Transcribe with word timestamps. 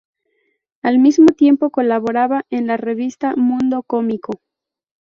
Al 0.81 0.97
mismo 0.97 1.27
tiempo 1.27 1.69
colaboraba 1.69 2.43
en 2.49 2.65
la 2.65 2.75
revista 2.75 3.35
"Mundo 3.37 3.83
Cómico". 3.83 4.41